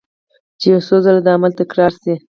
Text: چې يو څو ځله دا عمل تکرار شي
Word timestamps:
چې 0.59 0.65
يو 0.73 0.79
څو 0.87 0.95
ځله 1.05 1.21
دا 1.25 1.31
عمل 1.37 1.51
تکرار 1.61 1.91
شي 2.01 2.13